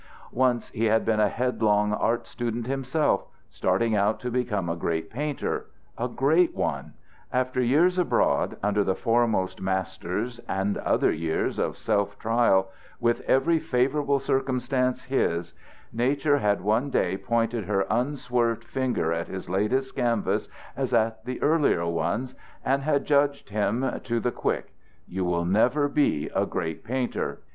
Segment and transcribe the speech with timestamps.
[0.33, 5.11] Once he had been a headlong art student himself, starting out to become a great
[5.11, 6.93] painter, a great one.
[7.31, 13.59] After years abroad under the foremost masters and other years of self trial with every
[13.59, 15.53] favorable circumstance his,
[15.93, 21.39] nature had one day pointed her unswerved finger at his latest canvas as at the
[21.43, 22.33] earlier ones
[22.65, 24.73] and had judged him to the quick:
[25.07, 27.41] you will never be a great painter.